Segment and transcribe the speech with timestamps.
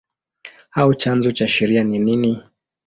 [0.81, 2.43] au chanzo cha sheria ni nini?